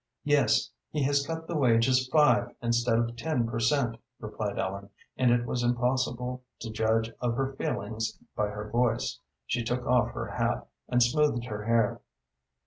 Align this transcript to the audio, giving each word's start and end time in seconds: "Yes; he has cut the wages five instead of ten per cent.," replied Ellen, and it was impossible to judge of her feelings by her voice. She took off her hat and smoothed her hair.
"Yes; 0.23 0.71
he 0.89 1.03
has 1.03 1.27
cut 1.27 1.45
the 1.47 1.55
wages 1.55 2.07
five 2.07 2.55
instead 2.59 2.97
of 2.97 3.15
ten 3.15 3.45
per 3.47 3.59
cent.," 3.59 3.97
replied 4.19 4.57
Ellen, 4.57 4.89
and 5.15 5.29
it 5.29 5.45
was 5.45 5.61
impossible 5.61 6.41
to 6.61 6.71
judge 6.71 7.11
of 7.21 7.35
her 7.35 7.53
feelings 7.53 8.17
by 8.35 8.47
her 8.47 8.71
voice. 8.71 9.19
She 9.45 9.63
took 9.63 9.85
off 9.85 10.09
her 10.15 10.25
hat 10.25 10.67
and 10.87 11.03
smoothed 11.03 11.45
her 11.45 11.65
hair. 11.65 12.01